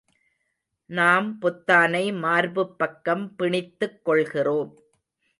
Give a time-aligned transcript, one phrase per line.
[0.89, 4.71] நாம் பொத்தானை மார்புப் பக்கம் பிணித்துக் கொள்கிறோம்.